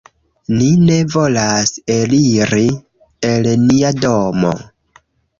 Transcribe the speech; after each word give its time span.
"Ni 0.59 0.67
ne 0.85 0.95
volas 1.15 1.73
eliri 1.95 2.63
el 3.33 3.49
nia 3.65 3.93
domo." 4.07 4.55